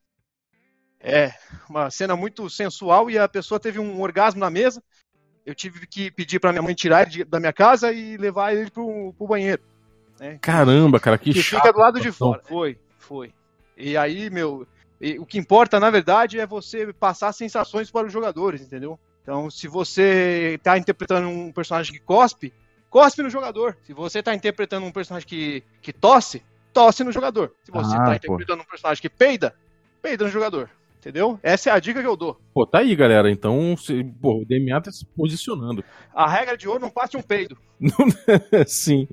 É, 1.00 1.32
uma 1.70 1.90
cena 1.90 2.18
muito 2.18 2.50
sensual 2.50 3.10
e 3.10 3.18
a 3.18 3.26
pessoa 3.26 3.62
teve 3.62 3.80
um 3.80 4.02
orgasmo 4.02 4.42
na 4.42 4.50
mesa. 4.50 4.84
Eu 5.46 5.56
tive 5.56 5.88
que 5.88 6.12
pedir 6.12 6.38
para 6.38 6.52
minha 6.52 6.62
mãe 6.62 6.76
tirar 6.76 7.08
ele 7.08 7.24
da 7.24 7.40
minha 7.40 7.54
casa 7.54 7.94
e 7.94 8.18
levar 8.18 8.54
ele 8.54 8.70
pro, 8.70 9.14
pro 9.18 9.26
banheiro. 9.26 9.64
Né? 10.20 10.38
Caramba, 10.42 11.00
cara, 11.00 11.18
que, 11.18 11.32
que 11.32 11.42
chato. 11.42 11.62
fica 11.62 11.72
do 11.72 11.80
lado 11.80 12.02
de 12.02 12.12
situação. 12.12 12.34
fora. 12.34 12.44
Foi, 12.46 12.78
foi. 13.00 13.34
E 13.78 13.96
aí, 13.96 14.30
meu, 14.30 14.68
e 15.00 15.18
o 15.18 15.26
que 15.26 15.38
importa, 15.38 15.80
na 15.80 15.90
verdade, 15.90 16.38
é 16.38 16.46
você 16.46 16.92
passar 16.92 17.32
sensações 17.32 17.90
para 17.90 18.08
os 18.08 18.12
jogadores, 18.12 18.60
entendeu? 18.62 19.00
Então, 19.24 19.50
se 19.50 19.70
você 19.70 20.60
tá 20.62 20.78
interpretando 20.78 21.30
um 21.30 21.54
personagem 21.54 21.94
que 21.94 22.02
cospe, 22.02 22.54
cospe 22.90 23.24
no 23.24 23.30
jogador. 23.30 23.78
Se 23.86 23.94
você 23.94 24.22
tá 24.22 24.36
interpretando 24.36 24.86
um 24.86 24.92
personagem 24.92 25.26
que, 25.26 25.64
que 25.82 25.94
tosse, 25.94 26.44
tosse 26.74 27.04
no 27.04 27.12
jogador. 27.12 27.54
Se 27.64 27.72
você 27.72 27.96
Ah, 27.96 28.00
tá 28.00 28.06
pô. 28.06 28.14
interpretando 28.16 28.62
um 28.62 28.66
personagem 28.66 29.02
que 29.02 29.10
peida, 29.10 29.54
peida 30.02 30.24
no 30.26 30.30
jogador. 30.32 30.70
Entendeu? 31.00 31.40
Essa 31.42 31.70
é 31.70 31.74
a 31.74 31.80
dica 31.80 32.02
que 32.02 32.08
eu 32.08 32.18
dou. 32.18 32.40
Pô, 32.54 32.66
tá 32.66 32.80
aí, 32.80 32.94
galera. 32.96 33.30
Então, 33.32 33.78
se, 33.78 34.04
pô, 34.22 34.42
o 34.42 34.46
DMA 34.46 34.82
tá 34.82 34.92
se 34.92 35.06
posicionando. 35.06 35.84
A 36.14 36.28
regra 36.28 36.58
de 36.58 36.68
ouro 36.68 36.82
não 36.82 36.90
passe 36.90 37.16
um 37.16 37.22
peido. 37.22 37.58
Sim. 38.68 39.08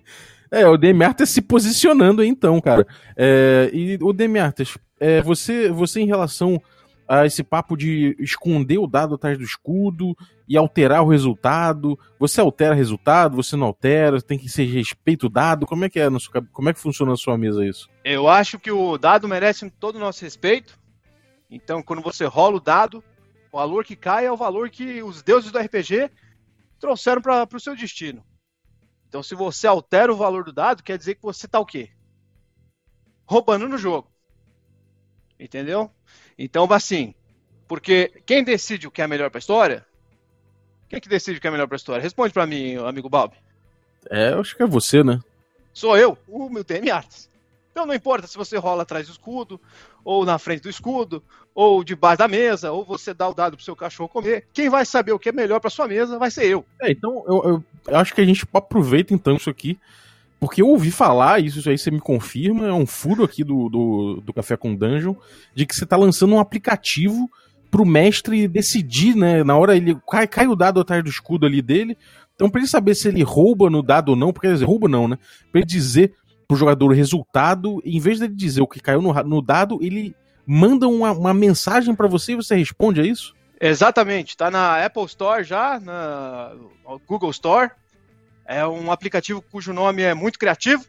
É, 0.50 0.66
o 0.66 0.76
Demiartas 0.76 1.30
se 1.30 1.42
posicionando 1.42 2.22
aí, 2.22 2.28
então, 2.28 2.60
cara. 2.60 2.86
É, 3.16 3.70
e 3.72 3.98
o 4.00 4.12
Demiartas, 4.12 4.76
é, 5.00 5.20
você, 5.20 5.68
você 5.70 6.00
em 6.00 6.06
relação 6.06 6.60
a 7.06 7.26
esse 7.26 7.42
papo 7.42 7.76
de 7.76 8.16
esconder 8.18 8.78
o 8.78 8.86
dado 8.86 9.14
atrás 9.14 9.36
do 9.36 9.44
escudo 9.44 10.16
e 10.48 10.56
alterar 10.56 11.02
o 11.02 11.08
resultado, 11.08 11.98
você 12.18 12.40
altera 12.40 12.74
o 12.74 12.76
resultado, 12.76 13.36
você 13.36 13.56
não 13.56 13.66
altera, 13.66 14.20
tem 14.22 14.38
que 14.38 14.48
ser 14.48 14.64
respeito 14.64 15.28
dado, 15.28 15.66
como 15.66 15.84
é 15.84 15.90
que 15.90 16.00
é 16.00 16.10
sua, 16.18 16.32
cabe- 16.32 16.48
como 16.52 16.68
é 16.68 16.72
que 16.74 16.80
funciona 16.80 17.12
na 17.12 17.16
sua 17.16 17.36
mesa 17.36 17.64
isso? 17.64 17.88
Eu 18.04 18.28
acho 18.28 18.58
que 18.58 18.70
o 18.70 18.96
dado 18.98 19.28
merece 19.28 19.68
todo 19.70 19.96
o 19.96 20.00
nosso 20.00 20.22
respeito. 20.24 20.78
Então, 21.50 21.82
quando 21.82 22.02
você 22.02 22.24
rola 22.24 22.56
o 22.56 22.60
dado, 22.60 23.04
o 23.52 23.56
valor 23.56 23.84
que 23.84 23.96
cai 23.96 24.26
é 24.26 24.32
o 24.32 24.36
valor 24.36 24.70
que 24.70 25.02
os 25.02 25.22
deuses 25.22 25.52
do 25.52 25.58
RPG 25.58 26.10
trouxeram 26.78 27.22
para 27.22 27.46
o 27.52 27.60
seu 27.60 27.76
destino. 27.76 28.24
Então, 29.08 29.22
se 29.22 29.34
você 29.34 29.66
altera 29.66 30.12
o 30.12 30.16
valor 30.16 30.44
do 30.44 30.52
dado, 30.52 30.82
quer 30.82 30.98
dizer 30.98 31.14
que 31.14 31.22
você 31.22 31.46
tá 31.46 31.60
o 31.60 31.66
quê? 31.66 31.90
Roubando 33.26 33.68
no 33.68 33.78
jogo. 33.78 34.10
Entendeu? 35.44 35.90
Então, 36.38 36.66
assim, 36.72 37.14
porque 37.68 38.10
quem 38.24 38.42
decide 38.42 38.86
o 38.86 38.90
que 38.90 39.02
é 39.02 39.06
melhor 39.06 39.28
para 39.28 39.36
a 39.36 39.40
história? 39.40 39.84
Quem 40.88 40.98
que 40.98 41.08
decide 41.08 41.36
o 41.36 41.40
que 41.40 41.46
é 41.46 41.50
melhor 41.50 41.66
para 41.66 41.74
a 41.74 41.76
história? 41.76 42.02
Responde 42.02 42.32
para 42.32 42.46
mim, 42.46 42.76
amigo 42.76 43.10
Bob. 43.10 43.34
É, 44.10 44.30
eu 44.32 44.40
acho 44.40 44.56
que 44.56 44.62
é 44.62 44.66
você, 44.66 45.04
né? 45.04 45.20
Sou 45.74 45.98
eu, 45.98 46.16
o 46.26 46.48
meu 46.48 46.64
TM 46.64 46.90
Artes. 46.90 47.28
Então 47.72 47.84
não 47.84 47.92
importa 47.94 48.26
se 48.26 48.36
você 48.38 48.56
rola 48.56 48.84
atrás 48.84 49.06
do 49.06 49.12
escudo, 49.12 49.60
ou 50.02 50.24
na 50.24 50.38
frente 50.38 50.62
do 50.62 50.70
escudo, 50.70 51.22
ou 51.54 51.84
debaixo 51.84 52.18
da 52.18 52.28
mesa, 52.28 52.70
ou 52.72 52.84
você 52.84 53.12
dá 53.12 53.28
o 53.28 53.34
dado 53.34 53.56
pro 53.56 53.64
seu 53.64 53.74
cachorro 53.76 54.08
comer. 54.08 54.46
Quem 54.52 54.70
vai 54.70 54.86
saber 54.86 55.12
o 55.12 55.18
que 55.18 55.28
é 55.28 55.32
melhor 55.32 55.60
pra 55.60 55.68
sua 55.68 55.86
mesa 55.88 56.18
vai 56.18 56.30
ser 56.30 56.46
eu. 56.46 56.64
É, 56.80 56.90
então 56.90 57.22
eu, 57.26 57.42
eu- 57.44 57.64
eu 57.88 57.96
acho 57.98 58.14
que 58.14 58.20
a 58.20 58.24
gente 58.24 58.46
aproveita 58.54 59.12
então 59.12 59.36
isso 59.36 59.50
aqui, 59.50 59.78
porque 60.40 60.60
eu 60.60 60.68
ouvi 60.68 60.90
falar, 60.90 61.42
isso, 61.42 61.58
isso 61.58 61.70
aí 61.70 61.78
você 61.78 61.90
me 61.90 62.00
confirma, 62.00 62.66
é 62.66 62.72
um 62.72 62.86
furo 62.86 63.24
aqui 63.24 63.42
do, 63.42 63.68
do, 63.68 64.22
do 64.24 64.32
Café 64.32 64.56
com 64.56 64.74
Dungeon, 64.74 65.14
de 65.54 65.64
que 65.64 65.74
você 65.74 65.86
tá 65.86 65.96
lançando 65.96 66.34
um 66.34 66.40
aplicativo 66.40 67.30
pro 67.70 67.84
mestre 67.84 68.46
decidir, 68.46 69.16
né? 69.16 69.42
Na 69.42 69.56
hora 69.56 69.76
ele 69.76 69.96
cai, 70.08 70.26
cai 70.26 70.46
o 70.46 70.54
dado 70.54 70.80
atrás 70.80 71.02
do 71.02 71.10
escudo 71.10 71.46
ali 71.46 71.60
dele. 71.60 71.96
Então, 72.34 72.50
pra 72.50 72.60
ele 72.60 72.68
saber 72.68 72.94
se 72.94 73.08
ele 73.08 73.22
rouba 73.22 73.70
no 73.70 73.82
dado 73.82 74.10
ou 74.10 74.16
não, 74.16 74.32
porque 74.32 74.48
dizer, 74.48 74.64
rouba 74.64 74.88
não, 74.88 75.08
né? 75.08 75.18
Pra 75.50 75.60
ele 75.60 75.66
dizer 75.66 76.12
pro 76.46 76.56
jogador 76.56 76.90
o 76.90 76.94
resultado, 76.94 77.80
em 77.84 77.98
vez 77.98 78.20
dele 78.20 78.34
dizer 78.34 78.60
o 78.60 78.66
que 78.66 78.80
caiu 78.80 79.00
no, 79.00 79.12
no 79.24 79.40
dado, 79.40 79.78
ele 79.82 80.14
manda 80.46 80.86
uma, 80.86 81.12
uma 81.12 81.34
mensagem 81.34 81.94
pra 81.94 82.06
você 82.06 82.32
e 82.32 82.36
você 82.36 82.54
responde, 82.54 83.00
é 83.00 83.06
isso? 83.06 83.34
Exatamente, 83.60 84.36
tá 84.36 84.50
na 84.50 84.84
Apple 84.84 85.04
Store 85.04 85.42
já, 85.42 85.80
na 85.80 86.52
Google 87.06 87.30
Store. 87.30 87.70
É 88.46 88.66
um 88.66 88.90
aplicativo 88.92 89.40
cujo 89.40 89.72
nome 89.72 90.02
é 90.02 90.14
muito 90.14 90.38
criativo, 90.38 90.84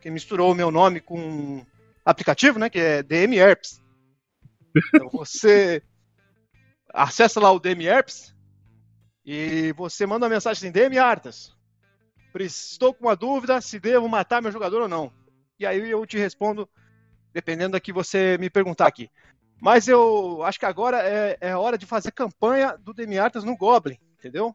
que 0.00 0.10
misturou 0.10 0.52
o 0.52 0.54
meu 0.54 0.70
nome 0.70 1.00
com 1.00 1.64
aplicativo, 2.04 2.58
né? 2.58 2.68
Que 2.68 2.78
é 2.78 3.02
DM 3.02 3.36
Herpes. 3.36 3.80
Então 4.94 5.08
você 5.12 5.82
acessa 6.92 7.40
lá 7.40 7.52
o 7.52 7.60
DM 7.60 7.86
Herpes 7.86 8.34
e 9.24 9.72
você 9.74 10.06
manda 10.06 10.26
uma 10.26 10.34
mensagem 10.34 10.68
assim, 10.68 10.72
DM 10.72 10.98
Artas. 10.98 11.56
Estou 12.40 12.94
com 12.94 13.06
uma 13.06 13.16
dúvida 13.16 13.60
se 13.60 13.80
devo 13.80 14.08
matar 14.08 14.40
meu 14.40 14.52
jogador 14.52 14.82
ou 14.82 14.88
não. 14.88 15.12
E 15.58 15.66
aí 15.66 15.90
eu 15.90 16.06
te 16.06 16.16
respondo, 16.16 16.68
dependendo 17.32 17.72
da 17.72 17.80
que 17.80 17.92
você 17.92 18.38
me 18.38 18.48
perguntar 18.48 18.86
aqui. 18.86 19.10
Mas 19.60 19.88
eu 19.88 20.42
acho 20.44 20.58
que 20.58 20.66
agora 20.66 21.02
é, 21.02 21.36
é 21.40 21.56
hora 21.56 21.76
de 21.76 21.84
fazer 21.84 22.12
campanha 22.12 22.76
do 22.78 22.94
DM 22.94 23.18
Artas 23.18 23.42
no 23.42 23.56
Goblin, 23.56 23.98
entendeu? 24.18 24.54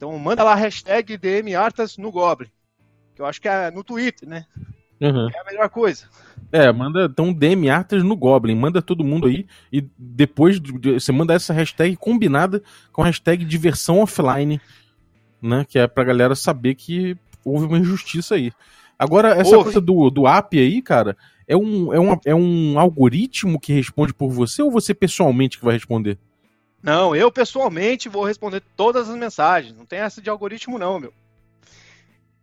Então 0.00 0.18
manda 0.18 0.42
lá 0.42 0.52
a 0.52 0.56
hashtag 0.56 1.18
DM 1.18 1.54
Artas 1.54 1.98
no 1.98 2.10
Goblin. 2.10 2.48
Que 3.14 3.20
eu 3.20 3.26
acho 3.26 3.38
que 3.38 3.46
é 3.46 3.70
no 3.70 3.84
Twitter, 3.84 4.26
né? 4.26 4.46
Uhum. 4.98 5.28
É 5.28 5.38
a 5.38 5.44
melhor 5.44 5.68
coisa. 5.68 6.06
É, 6.50 6.72
manda 6.72 7.04
então 7.04 7.34
DM 7.34 7.68
Artas 7.68 8.02
no 8.02 8.16
Goblin, 8.16 8.54
manda 8.54 8.80
todo 8.80 9.04
mundo 9.04 9.26
aí 9.26 9.46
e 9.70 9.86
depois 9.98 10.58
você 10.58 11.12
manda 11.12 11.34
essa 11.34 11.52
hashtag 11.52 11.96
combinada 11.96 12.62
com 12.90 13.02
a 13.02 13.04
hashtag 13.04 13.44
diversão 13.44 14.00
offline, 14.00 14.58
né? 15.42 15.66
Que 15.68 15.78
é 15.78 15.86
pra 15.86 16.02
galera 16.02 16.34
saber 16.34 16.76
que 16.76 17.14
houve 17.44 17.66
uma 17.66 17.78
injustiça 17.78 18.36
aí. 18.36 18.52
Agora, 18.98 19.34
essa 19.34 19.54
Houve. 19.54 19.64
coisa 19.64 19.82
do, 19.82 20.08
do 20.08 20.26
app 20.26 20.58
aí, 20.58 20.80
cara, 20.80 21.14
é 21.46 21.54
um, 21.54 21.92
é, 21.92 22.00
um, 22.00 22.20
é 22.24 22.34
um 22.34 22.78
algoritmo 22.78 23.60
que 23.60 23.74
responde 23.74 24.14
por 24.14 24.30
você 24.30 24.62
ou 24.62 24.70
você 24.70 24.94
pessoalmente 24.94 25.58
que 25.58 25.64
vai 25.64 25.74
responder? 25.74 26.18
Não, 26.82 27.14
eu 27.14 27.30
pessoalmente 27.30 28.08
vou 28.08 28.24
responder 28.24 28.62
todas 28.76 29.08
as 29.08 29.16
mensagens. 29.16 29.76
Não 29.76 29.84
tem 29.84 29.98
essa 29.98 30.22
de 30.22 30.30
algoritmo, 30.30 30.78
não, 30.78 30.98
meu. 30.98 31.12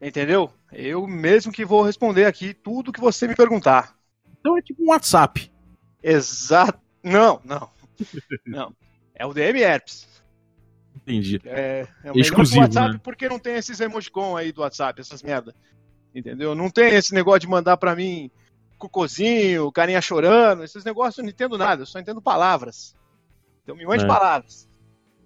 Entendeu? 0.02 0.52
Eu 0.72 1.08
mesmo 1.08 1.52
que 1.52 1.66
vou 1.66 1.82
responder 1.82 2.26
aqui 2.26 2.54
tudo 2.54 2.92
que 2.92 3.00
você 3.00 3.28
me 3.28 3.36
perguntar. 3.36 3.96
Então 4.40 4.58
é 4.58 4.62
tipo 4.62 4.84
um 4.84 4.90
WhatsApp. 4.90 5.52
Exato. 6.04 6.80
Não, 7.04 7.42
não. 7.44 7.70
Não. 8.46 8.76
É 9.16 9.26
o 9.26 9.34
DM 9.34 9.60
Herpes. 9.60 10.08
Entendi. 10.96 11.42
É, 11.46 11.88
é 12.04 12.12
o 12.12 12.20
Exclusivo, 12.20 12.62
melhor 12.62 12.70
do 12.70 12.76
WhatsApp 12.76 12.94
né? 12.94 13.02
porque 13.04 13.28
não 13.28 13.40
tem 13.40 13.56
esses 13.56 13.80
emojicon 13.80 14.38
aí 14.38 14.52
do 14.52 14.62
WhatsApp, 14.62 15.02
essas 15.02 15.24
merda. 15.24 15.56
Entendeu? 16.14 16.54
Não 16.54 16.70
tem 16.70 16.94
esse 16.94 17.14
negócio 17.14 17.40
de 17.40 17.48
mandar 17.48 17.78
pra 17.78 17.96
mim 17.96 18.30
cocôzinho, 18.78 19.72
carinha 19.72 20.02
chorando, 20.02 20.64
esses 20.64 20.84
negócios 20.84 21.18
eu 21.18 21.24
não 21.24 21.32
entendo 21.32 21.58
nada, 21.58 21.82
eu 21.82 21.86
só 21.88 22.00
entendo 22.00 22.22
palavras. 22.22 22.96
Me 23.76 23.86
mande 23.86 24.04
É. 24.04 24.08
palavras. 24.08 24.70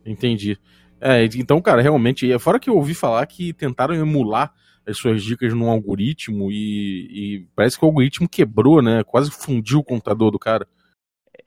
Entendi. 0.06 0.58
É, 1.00 1.24
então, 1.26 1.62
cara, 1.62 1.82
realmente, 1.82 2.38
fora 2.40 2.60
que 2.60 2.70
eu 2.70 2.76
ouvi 2.76 2.94
falar 2.94 3.26
que 3.26 3.54
tentaram 3.54 3.96
emular 3.96 4.54
as 4.86 4.98
suas 4.98 5.24
dicas 5.24 5.54
num 5.54 5.70
algoritmo 5.70 6.52
e, 6.52 7.08
e 7.12 7.48
parece 7.56 7.78
que 7.78 7.86
o 7.86 7.88
algoritmo 7.88 8.28
quebrou, 8.28 8.82
né? 8.82 9.04
Quase 9.04 9.32
fundiu 9.32 9.80
o 9.80 9.84
computador 9.84 10.32
do 10.32 10.40
cara. 10.40 10.68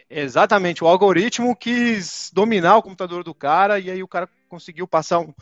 Exatamente, 0.08 0.84
o 0.84 0.86
algoritmo 0.86 1.56
quis 1.56 2.30
dominar 2.32 2.76
o 2.76 2.82
computador 2.82 3.24
do 3.24 3.34
cara 3.34 3.78
e 3.80 3.90
aí 3.90 4.02
o 4.02 4.08
cara 4.08 4.28
conseguiu 4.48 4.86
passar 4.86 5.18
um, 5.20 5.32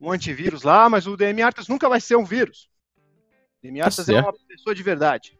um 0.00 0.10
antivírus 0.10 0.62
lá, 0.62 0.88
mas 0.88 1.06
o 1.06 1.16
DM 1.16 1.42
Artas 1.42 1.68
nunca 1.68 1.88
vai 1.88 2.00
ser 2.00 2.16
um 2.16 2.24
vírus. 2.24 2.68
O 3.58 3.62
DM 3.62 3.80
Artas 3.80 4.08
é 4.08 4.20
uma 4.20 4.32
pessoa 4.48 4.74
de 4.74 4.82
verdade. 4.82 5.38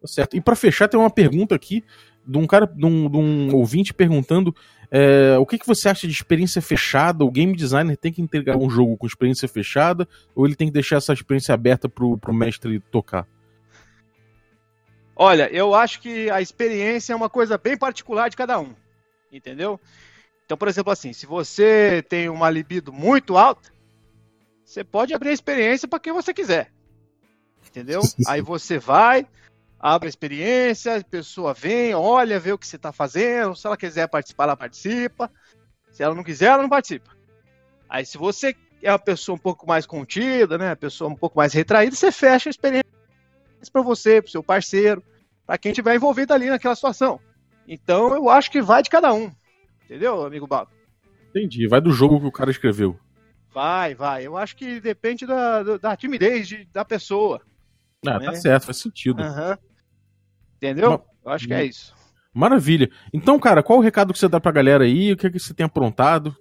Tá 0.00 0.06
certo. 0.06 0.36
E 0.36 0.40
pra 0.40 0.56
fechar, 0.56 0.88
tem 0.88 0.98
uma 0.98 1.10
pergunta 1.10 1.54
aqui 1.54 1.84
de 2.26 2.38
um 2.38 2.46
cara, 2.46 2.66
de 2.66 2.84
um, 2.84 3.08
de 3.08 3.16
um 3.16 3.54
ouvinte 3.54 3.94
perguntando 3.94 4.54
é, 4.90 5.36
o 5.38 5.46
que, 5.46 5.58
que 5.58 5.66
você 5.66 5.88
acha 5.88 6.06
de 6.06 6.12
experiência 6.12 6.62
fechada? 6.62 7.24
O 7.24 7.30
game 7.30 7.54
designer 7.56 7.96
tem 7.96 8.12
que 8.12 8.22
entregar 8.22 8.56
um 8.56 8.70
jogo 8.70 8.96
com 8.96 9.06
experiência 9.06 9.48
fechada 9.48 10.08
ou 10.34 10.46
ele 10.46 10.54
tem 10.54 10.68
que 10.68 10.72
deixar 10.72 10.96
essa 10.96 11.12
experiência 11.12 11.54
aberta 11.54 11.88
pro, 11.88 12.16
pro 12.18 12.32
mestre 12.32 12.80
tocar? 12.80 13.26
Olha, 15.14 15.48
eu 15.50 15.74
acho 15.74 16.00
que 16.00 16.30
a 16.30 16.40
experiência 16.40 17.12
é 17.12 17.16
uma 17.16 17.30
coisa 17.30 17.56
bem 17.56 17.76
particular 17.76 18.28
de 18.28 18.36
cada 18.36 18.60
um, 18.60 18.74
entendeu? 19.32 19.80
Então, 20.44 20.56
por 20.56 20.68
exemplo, 20.68 20.92
assim, 20.92 21.12
se 21.12 21.26
você 21.26 22.04
tem 22.08 22.28
uma 22.28 22.50
libido 22.50 22.92
muito 22.92 23.36
alta, 23.36 23.72
você 24.64 24.84
pode 24.84 25.14
abrir 25.14 25.30
a 25.30 25.32
experiência 25.32 25.88
para 25.88 25.98
quem 25.98 26.12
você 26.12 26.34
quiser, 26.34 26.70
entendeu? 27.66 28.02
Aí 28.28 28.42
você 28.42 28.78
vai, 28.78 29.26
abre 29.78 30.06
a 30.06 30.10
experiência, 30.10 30.96
a 30.96 31.04
pessoa 31.04 31.52
vem, 31.54 31.94
olha, 31.94 32.40
vê 32.40 32.52
o 32.52 32.58
que 32.58 32.66
você 32.66 32.76
está 32.76 32.92
fazendo, 32.92 33.54
se 33.54 33.66
ela 33.66 33.76
quiser 33.76 34.08
participar, 34.08 34.44
ela 34.44 34.56
participa, 34.56 35.30
se 35.90 36.02
ela 36.02 36.14
não 36.14 36.24
quiser, 36.24 36.46
ela 36.46 36.62
não 36.62 36.68
participa. 36.68 37.10
Aí, 37.88 38.04
se 38.04 38.18
você 38.18 38.54
é 38.82 38.90
uma 38.90 38.98
pessoa 38.98 39.36
um 39.36 39.38
pouco 39.38 39.66
mais 39.66 39.86
contida, 39.86 40.58
né, 40.58 40.70
a 40.70 40.76
pessoa 40.76 41.10
um 41.10 41.16
pouco 41.16 41.38
mais 41.38 41.52
retraída, 41.52 41.94
você 41.94 42.10
fecha 42.10 42.48
a 42.48 42.50
experiência 42.50 42.86
para 43.72 43.82
você, 43.82 44.22
para 44.22 44.30
seu 44.30 44.42
parceiro, 44.42 45.02
para 45.46 45.58
quem 45.58 45.72
estiver 45.72 45.94
envolvido 45.94 46.32
ali 46.32 46.48
naquela 46.48 46.74
situação. 46.74 47.20
Então 47.66 48.14
eu 48.14 48.28
acho 48.28 48.50
que 48.50 48.62
vai 48.62 48.82
de 48.82 48.90
cada 48.90 49.12
um. 49.12 49.30
Entendeu, 49.84 50.24
amigo 50.24 50.46
Bob? 50.46 50.68
Entendi. 51.30 51.66
Vai 51.68 51.80
do 51.80 51.90
jogo 51.90 52.20
que 52.20 52.26
o 52.26 52.32
cara 52.32 52.50
escreveu. 52.50 52.98
Vai, 53.52 53.94
vai. 53.94 54.26
Eu 54.26 54.36
acho 54.36 54.56
que 54.56 54.80
depende 54.80 55.26
da, 55.26 55.62
da, 55.62 55.76
da 55.78 55.96
timidez 55.96 56.48
de- 56.48 56.64
da 56.72 56.84
pessoa. 56.84 57.40
Ah, 58.12 58.16
É. 58.22 58.26
tá 58.26 58.34
certo, 58.34 58.64
faz 58.66 58.76
sentido. 58.78 59.22
Aham. 59.22 59.58
Entendeu? 60.56 61.04
Eu 61.24 61.30
acho 61.32 61.46
que 61.46 61.54
é 61.54 61.64
isso. 61.64 61.94
Maravilha. 62.32 62.90
Então, 63.12 63.38
cara, 63.38 63.62
qual 63.62 63.78
o 63.78 63.82
recado 63.82 64.12
que 64.12 64.18
você 64.18 64.28
dá 64.28 64.38
pra 64.40 64.52
galera 64.52 64.84
aí? 64.84 65.12
O 65.12 65.16
que, 65.16 65.26
é 65.26 65.30
que 65.30 65.38
você 65.38 65.54
tem 65.54 65.64
aprontado? 65.64 66.36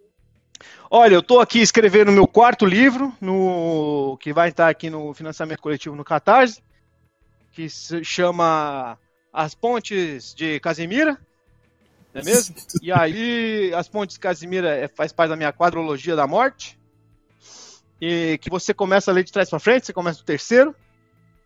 Olha, 0.89 1.15
eu 1.15 1.23
tô 1.23 1.39
aqui 1.39 1.59
escrevendo 1.59 2.11
meu 2.11 2.27
quarto 2.27 2.65
livro, 2.65 3.13
no 3.19 4.17
que 4.21 4.31
vai 4.33 4.49
estar 4.49 4.69
aqui 4.69 4.89
no 4.89 5.13
financiamento 5.13 5.59
coletivo 5.61 5.95
no 5.95 6.03
Catarse, 6.03 6.61
que 7.51 7.69
se 7.69 8.03
chama 8.03 8.97
As 9.33 9.53
Pontes 9.55 10.33
de 10.33 10.59
Casimira, 10.59 11.19
não 12.13 12.21
é 12.21 12.23
mesmo? 12.25 12.55
E 12.81 12.91
aí, 12.91 13.73
As 13.73 13.87
Pontes 13.89 14.15
de 14.15 14.19
Casimira 14.19 14.69
é- 14.69 14.87
faz 14.87 15.11
parte 15.11 15.29
da 15.29 15.35
minha 15.35 15.51
quadrologia 15.51 16.15
da 16.15 16.27
morte, 16.27 16.77
e 17.99 18.37
que 18.41 18.49
você 18.49 18.73
começa 18.73 19.11
a 19.11 19.13
ler 19.13 19.23
de 19.23 19.31
trás 19.31 19.49
para 19.49 19.59
frente, 19.59 19.85
você 19.85 19.93
começa 19.93 20.21
o 20.21 20.25
terceiro, 20.25 20.75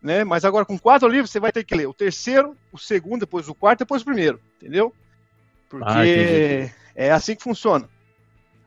né? 0.02 0.24
Mas 0.24 0.44
agora 0.44 0.64
com 0.64 0.78
quatro 0.78 1.08
livros 1.08 1.30
você 1.30 1.40
vai 1.40 1.52
ter 1.52 1.64
que 1.64 1.74
ler 1.74 1.86
o 1.86 1.94
terceiro, 1.94 2.56
o 2.72 2.78
segundo, 2.78 3.20
depois 3.20 3.48
o 3.48 3.54
quarto, 3.54 3.80
depois 3.80 4.02
o 4.02 4.04
primeiro, 4.04 4.40
entendeu? 4.56 4.94
Porque 5.68 5.84
Ah, 5.86 6.72
é 6.94 7.10
assim 7.12 7.36
que 7.36 7.42
funciona. 7.42 7.88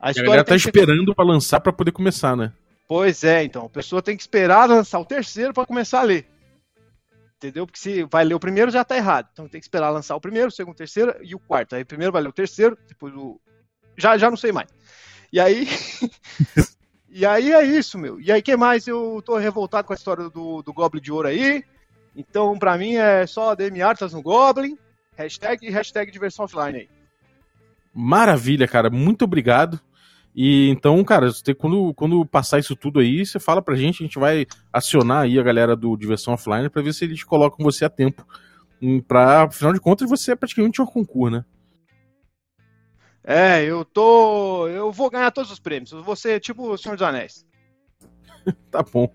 A 0.00 0.08
A 0.08 0.10
história 0.10 0.28
galera 0.30 0.44
tá 0.44 0.50
tem 0.50 0.58
que 0.58 0.68
esperando 0.68 1.14
pra 1.14 1.24
lançar 1.24 1.60
pra 1.60 1.72
poder 1.72 1.92
começar, 1.92 2.36
né? 2.36 2.52
Pois 2.86 3.24
é, 3.24 3.42
então. 3.42 3.66
A 3.66 3.70
pessoa 3.70 4.02
tem 4.02 4.16
que 4.16 4.22
esperar 4.22 4.68
lançar 4.68 4.98
o 4.98 5.04
terceiro 5.04 5.52
para 5.52 5.66
começar 5.66 6.00
a 6.00 6.04
ler. 6.04 6.26
Entendeu? 7.36 7.66
Porque 7.66 7.78
se 7.78 8.04
vai 8.04 8.24
ler 8.24 8.34
o 8.34 8.40
primeiro 8.40 8.70
já 8.70 8.84
tá 8.84 8.96
errado. 8.96 9.28
Então 9.32 9.48
tem 9.48 9.60
que 9.60 9.64
esperar 9.64 9.90
lançar 9.90 10.14
o 10.16 10.20
primeiro, 10.20 10.48
o 10.48 10.52
segundo, 10.52 10.74
o 10.74 10.78
terceiro 10.78 11.14
e 11.22 11.34
o 11.34 11.38
quarto. 11.38 11.74
Aí 11.74 11.84
primeiro 11.84 12.12
vai 12.12 12.22
ler 12.22 12.28
o 12.28 12.32
terceiro, 12.32 12.78
depois 12.88 13.14
o. 13.14 13.40
Já, 13.96 14.16
já 14.16 14.30
não 14.30 14.36
sei 14.36 14.52
mais. 14.52 14.68
E 15.32 15.40
aí. 15.40 15.66
e 17.16 17.24
aí 17.24 17.52
é 17.52 17.64
isso, 17.64 17.96
meu. 17.96 18.20
E 18.20 18.32
aí, 18.32 18.42
que 18.42 18.56
mais? 18.56 18.88
Eu 18.88 19.22
tô 19.24 19.36
revoltado 19.36 19.86
com 19.86 19.92
a 19.92 19.96
história 19.96 20.28
do, 20.28 20.62
do 20.62 20.72
Goblin 20.72 21.00
de 21.00 21.12
Ouro 21.12 21.28
aí. 21.28 21.62
Então, 22.16 22.58
pra 22.58 22.76
mim, 22.76 22.96
é 22.96 23.24
só 23.24 23.54
DM 23.54 23.80
Artas 23.82 24.12
no 24.12 24.20
Goblin. 24.20 24.76
Hashtag 25.16 25.70
hashtag 25.70 26.10
diversão 26.10 26.44
offline 26.44 26.76
aí. 26.80 26.88
Maravilha, 27.94 28.66
cara. 28.66 28.90
Muito 28.90 29.24
obrigado. 29.24 29.80
E 30.34 30.68
então, 30.70 31.04
cara, 31.04 31.30
quando, 31.56 31.94
quando 31.94 32.26
passar 32.26 32.58
isso 32.58 32.74
tudo 32.74 32.98
aí, 32.98 33.24
você 33.24 33.38
fala 33.38 33.62
pra 33.62 33.76
gente, 33.76 34.02
a 34.02 34.06
gente 34.06 34.18
vai 34.18 34.44
acionar 34.72 35.22
aí 35.22 35.38
a 35.38 35.42
galera 35.44 35.76
do 35.76 35.96
Diversão 35.96 36.34
Offline 36.34 36.68
pra 36.68 36.82
ver 36.82 36.92
se 36.92 37.04
eles 37.04 37.22
colocam 37.22 37.64
você 37.64 37.84
a 37.84 37.88
tempo. 37.88 38.26
Hum, 38.82 39.00
Pra, 39.00 39.44
afinal 39.44 39.72
de 39.72 39.78
contas, 39.78 40.10
você 40.10 40.32
é 40.32 40.36
praticamente 40.36 40.82
um 40.82 40.86
concurso, 40.86 41.36
né? 41.36 41.44
É, 43.24 43.64
eu 43.64 43.84
tô. 43.84 44.68
Eu 44.68 44.92
vou 44.92 45.10
ganhar 45.10 45.30
todos 45.30 45.50
os 45.50 45.58
prêmios. 45.58 45.92
Eu 45.92 46.02
vou 46.02 46.14
ser 46.14 46.38
tipo 46.40 46.70
o 46.70 46.76
Senhor 46.76 46.94
dos 46.96 47.06
Anéis. 47.06 47.46
Tá 48.70 48.82
bom. 48.82 49.10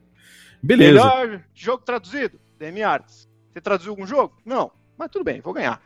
Beleza. 0.64 0.94
Melhor 0.94 1.44
jogo 1.54 1.84
traduzido? 1.84 2.40
DM 2.58 2.82
Arts. 2.82 3.30
Você 3.54 3.62
traduziu 3.62 3.92
algum 3.92 4.08
jogo? 4.08 4.36
Não. 4.44 4.72
Mas 4.98 5.12
tudo 5.12 5.24
bem, 5.24 5.40
vou 5.40 5.54
ganhar. 5.54 5.80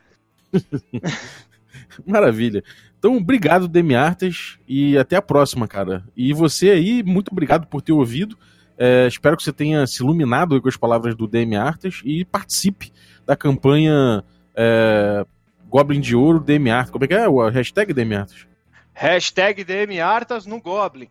Maravilha. 2.06 2.64
Então, 2.98 3.16
obrigado, 3.16 3.68
Demi 3.68 3.94
Artes, 3.94 4.58
e 4.66 4.96
até 4.96 5.16
a 5.16 5.22
próxima, 5.22 5.68
cara. 5.68 6.04
E 6.16 6.32
você 6.32 6.70
aí, 6.70 7.02
muito 7.02 7.30
obrigado 7.30 7.66
por 7.66 7.82
ter 7.82 7.92
ouvido. 7.92 8.36
É, 8.78 9.06
espero 9.06 9.36
que 9.36 9.42
você 9.42 9.52
tenha 9.52 9.86
se 9.86 10.02
iluminado 10.02 10.60
com 10.60 10.68
as 10.68 10.76
palavras 10.76 11.14
do 11.14 11.28
Demi 11.28 11.54
Artes 11.54 12.00
e 12.04 12.24
participe 12.24 12.90
da 13.26 13.36
campanha 13.36 14.24
é, 14.54 15.26
Goblin 15.74 16.00
de 16.00 16.14
Ouro 16.14 16.38
Demi 16.38 16.70
Artes. 16.70 16.92
Como 16.92 17.04
é 17.04 17.08
que 17.08 17.14
é? 17.14 17.28
O 17.28 17.48
hashtag 17.48 17.92
Demi 17.92 18.14
Artes? 18.14 18.46
Hashtag 18.92 19.64
DM 19.64 20.00
Artas 20.00 20.46
no 20.46 20.60
Goblin. 20.60 21.08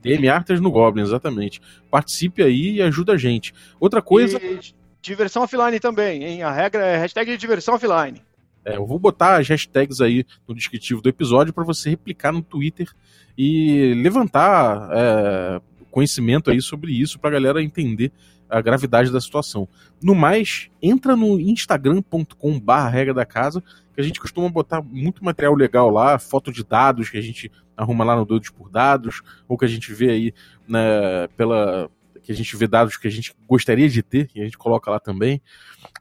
Demi 0.00 0.26
Artes 0.26 0.58
no 0.58 0.70
Goblin, 0.70 1.02
exatamente. 1.02 1.60
Participe 1.90 2.42
aí 2.42 2.76
e 2.76 2.82
ajuda 2.82 3.12
a 3.12 3.18
gente. 3.18 3.52
Outra 3.78 4.00
coisa, 4.00 4.40
E 4.42 4.58
diversão 5.02 5.42
offline 5.42 5.78
também, 5.78 6.24
hein? 6.24 6.42
A 6.42 6.50
regra 6.50 6.82
é 6.86 6.96
hashtag 6.96 7.36
diversão 7.36 7.74
offline. 7.74 8.22
É, 8.64 8.76
eu 8.78 8.86
vou 8.86 8.98
botar 8.98 9.36
as 9.36 9.46
hashtags 9.48 10.00
aí 10.00 10.24
no 10.48 10.54
descritivo 10.54 11.02
do 11.02 11.10
episódio 11.10 11.52
para 11.52 11.62
você 11.62 11.90
replicar 11.90 12.32
no 12.32 12.40
Twitter 12.40 12.88
e 13.36 13.92
levantar 14.02 14.88
é, 14.94 15.60
conhecimento 15.90 16.50
aí 16.50 16.62
sobre 16.62 16.90
isso 16.90 17.18
pra 17.18 17.28
galera 17.28 17.62
entender 17.62 18.10
a 18.48 18.60
gravidade 18.60 19.10
da 19.10 19.20
situação. 19.20 19.68
No 20.02 20.14
mais, 20.14 20.70
entra 20.82 21.16
no 21.16 21.38
instagram.com 21.40 22.60
barra 22.60 22.88
regra 22.88 23.14
da 23.14 23.24
casa, 23.24 23.62
que 23.94 24.00
a 24.00 24.04
gente 24.04 24.20
costuma 24.20 24.48
botar 24.48 24.82
muito 24.82 25.24
material 25.24 25.54
legal 25.54 25.90
lá, 25.90 26.18
foto 26.18 26.52
de 26.52 26.64
dados 26.64 27.08
que 27.08 27.18
a 27.18 27.22
gente 27.22 27.50
arruma 27.76 28.04
lá 28.04 28.16
no 28.16 28.24
Doidos 28.24 28.50
por 28.50 28.70
Dados, 28.70 29.22
ou 29.48 29.56
que 29.56 29.64
a 29.64 29.68
gente 29.68 29.92
vê 29.92 30.10
aí 30.10 30.34
né, 30.66 31.28
pela. 31.36 31.90
que 32.22 32.32
a 32.32 32.34
gente 32.34 32.56
vê 32.56 32.66
dados 32.66 32.96
que 32.96 33.06
a 33.06 33.10
gente 33.10 33.34
gostaria 33.48 33.88
de 33.88 34.02
ter, 34.02 34.28
e 34.34 34.40
a 34.40 34.44
gente 34.44 34.58
coloca 34.58 34.90
lá 34.90 35.00
também. 35.00 35.40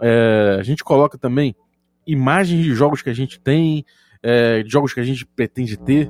É, 0.02 0.58
a 0.60 0.64
gente 0.64 0.84
coloca 0.84 1.18
também 1.18 1.56
imagens 2.06 2.64
de 2.64 2.74
jogos 2.74 3.02
que 3.02 3.10
a 3.10 3.14
gente 3.14 3.40
tem, 3.40 3.86
é, 4.22 4.64
jogos 4.68 4.94
que 4.94 5.00
a 5.00 5.04
gente 5.04 5.26
pretende 5.26 5.78
ter, 5.78 6.10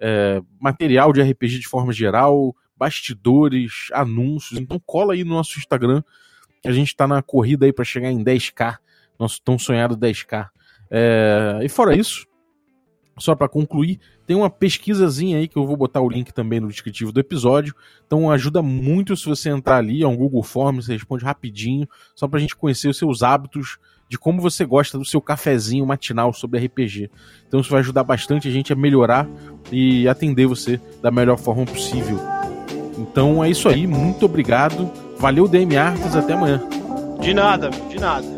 é, 0.00 0.40
material 0.60 1.12
de 1.12 1.22
RPG 1.22 1.58
de 1.58 1.68
forma 1.68 1.92
geral, 1.92 2.54
bastidores, 2.78 3.88
anúncios. 3.92 4.58
Então 4.58 4.80
cola 4.84 5.14
aí 5.14 5.24
no 5.24 5.34
nosso 5.34 5.58
Instagram, 5.58 6.02
que 6.62 6.68
a 6.68 6.72
gente 6.72 6.88
está 6.88 7.06
na 7.06 7.22
corrida 7.22 7.66
aí 7.66 7.72
para 7.72 7.84
chegar 7.84 8.10
em 8.10 8.22
10k, 8.22 8.78
nosso 9.18 9.40
tão 9.42 9.58
sonhado 9.58 9.96
10k. 9.96 10.48
É, 10.90 11.60
e 11.62 11.68
fora 11.68 11.94
isso, 11.94 12.26
só 13.18 13.34
para 13.34 13.48
concluir, 13.48 13.98
tem 14.26 14.36
uma 14.36 14.48
pesquisazinha 14.48 15.38
aí 15.38 15.48
que 15.48 15.56
eu 15.56 15.66
vou 15.66 15.76
botar 15.76 16.00
o 16.00 16.08
link 16.08 16.32
também 16.32 16.60
no 16.60 16.68
descritivo 16.68 17.12
do 17.12 17.20
episódio. 17.20 17.74
Então 18.06 18.30
ajuda 18.30 18.62
muito 18.62 19.16
se 19.16 19.26
você 19.26 19.50
entrar 19.50 19.78
ali, 19.78 20.02
é 20.02 20.06
um 20.06 20.16
Google 20.16 20.42
Forms, 20.42 20.86
você 20.86 20.92
responde 20.92 21.24
rapidinho, 21.24 21.88
só 22.14 22.28
pra 22.28 22.38
gente 22.38 22.56
conhecer 22.56 22.88
os 22.88 22.96
seus 22.96 23.22
hábitos 23.22 23.78
de 24.08 24.18
como 24.18 24.40
você 24.40 24.64
gosta 24.64 24.96
do 24.96 25.04
seu 25.04 25.20
cafezinho 25.20 25.86
matinal 25.86 26.32
sobre 26.32 26.64
RPG. 26.64 27.10
Então 27.46 27.60
isso 27.60 27.70
vai 27.70 27.80
ajudar 27.80 28.04
bastante 28.04 28.48
a 28.48 28.50
gente 28.50 28.72
a 28.72 28.76
melhorar 28.76 29.28
e 29.70 30.08
atender 30.08 30.46
você 30.46 30.80
da 31.02 31.10
melhor 31.10 31.36
forma 31.38 31.66
possível. 31.66 32.37
Então 32.98 33.42
é 33.42 33.48
isso 33.48 33.68
aí, 33.68 33.86
muito 33.86 34.26
obrigado. 34.26 34.90
Valeu, 35.18 35.48
DM 35.48 35.76
Artes, 35.76 36.16
até 36.16 36.34
amanhã. 36.34 36.62
De 37.20 37.32
nada, 37.32 37.70
de 37.70 37.98
nada. 37.98 38.37